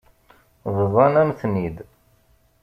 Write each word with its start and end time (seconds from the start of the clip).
Bḍan-am-ten-id. 0.77 1.77